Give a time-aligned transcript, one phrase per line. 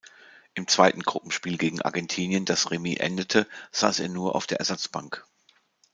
[0.55, 5.23] Im zweiten Gruppenspiel gegen Argentinien, das Remis endete, saß er nur auf der Ersatzbank.